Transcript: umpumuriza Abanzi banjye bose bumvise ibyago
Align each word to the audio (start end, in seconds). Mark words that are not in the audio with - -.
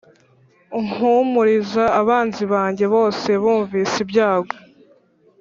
umpumuriza 0.79 1.83
Abanzi 2.01 2.43
banjye 2.53 2.85
bose 2.93 3.29
bumvise 3.41 3.95
ibyago 4.05 4.55